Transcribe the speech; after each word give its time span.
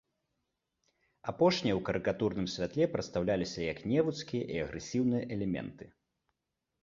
Апошнія 1.31 1.73
ў 1.75 1.81
карыкатурным 1.89 2.47
святле 2.55 2.87
прадстаўляліся 2.95 3.59
як 3.73 3.77
невуцкія 3.91 4.43
і 4.53 4.59
агрэсіўныя 4.65 5.23
элементы. 5.35 5.85